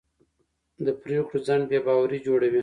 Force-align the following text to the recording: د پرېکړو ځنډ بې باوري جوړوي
د 0.85 0.87
پرېکړو 1.01 1.37
ځنډ 1.47 1.63
بې 1.71 1.79
باوري 1.85 2.19
جوړوي 2.27 2.59